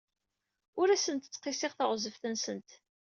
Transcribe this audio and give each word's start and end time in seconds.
Ur 0.79 0.87
asent-ttqissiɣ 0.89 1.73
teɣzef-nsent. 1.73 2.69